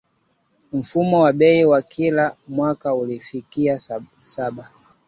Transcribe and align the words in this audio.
Mfumuko 0.73 1.19
wa 1.21 1.33
bei 1.33 1.65
wa 1.65 1.81
kila 1.81 2.35
mwaka 2.47 2.93
ulifikia 2.95 3.79
saba 4.23 4.69